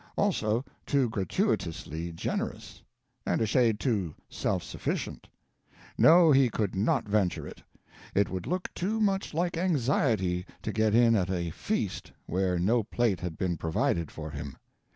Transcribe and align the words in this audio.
Also 0.17 0.65
too 0.87 1.09
gratuitously 1.11 2.11
generous. 2.13 2.81
And 3.23 3.39
a 3.39 3.45
shade 3.45 3.79
too 3.79 4.15
self 4.31 4.63
sufficient. 4.63 5.27
No, 5.95 6.31
he 6.31 6.49
could 6.49 6.73
not 6.73 7.07
venture 7.07 7.45
it. 7.45 7.61
It 8.15 8.27
would 8.27 8.47
look 8.47 8.73
too 8.73 8.99
much 8.99 9.35
like 9.35 9.57
anxiety 9.57 10.47
to 10.63 10.73
get 10.73 10.95
in 10.95 11.15
at 11.15 11.29
a 11.29 11.51
feast 11.51 12.11
where 12.25 12.57
no 12.57 12.81
plate 12.81 13.19
had 13.19 13.37
been 13.37 13.57
provided 13.57 14.09
for 14.09 14.31
him. 14.31 14.57